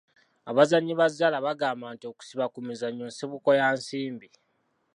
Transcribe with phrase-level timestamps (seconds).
[0.49, 4.27] Abazannyi ba zzaala bagamba nti okusiba ku mizannyo nsibuko ya nsimbi.